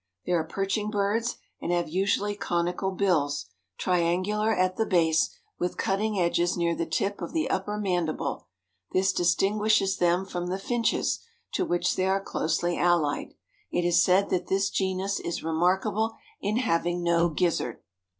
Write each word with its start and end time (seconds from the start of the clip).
They 0.25 0.31
are 0.31 0.43
perching 0.43 0.89
birds 0.89 1.35
and 1.61 1.71
have 1.71 1.87
usually 1.87 2.33
conical 2.35 2.89
bills, 2.89 3.45
triangular 3.77 4.51
at 4.51 4.75
the 4.75 4.87
base, 4.87 5.29
with 5.59 5.77
cutting 5.77 6.19
edges 6.19 6.57
near 6.57 6.73
the 6.73 6.87
tip 6.87 7.21
of 7.21 7.33
the 7.33 7.47
upper 7.51 7.77
mandible: 7.77 8.47
this 8.93 9.13
distinguishes 9.13 9.97
them 9.97 10.25
from 10.25 10.47
the 10.47 10.57
finches, 10.57 11.19
to 11.53 11.65
which 11.65 11.95
they 11.97 12.07
are 12.07 12.19
closely 12.19 12.79
allied. 12.79 13.35
It 13.69 13.85
is 13.85 14.01
said 14.01 14.31
that 14.31 14.47
this 14.47 14.71
genus 14.71 15.19
is 15.19 15.43
remarkable 15.43 16.13
in 16.41 16.57
having 16.57 17.03
no 17.03 17.29
gizzard. 17.29 17.77